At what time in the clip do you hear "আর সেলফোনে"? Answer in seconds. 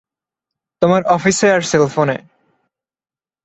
1.51-2.17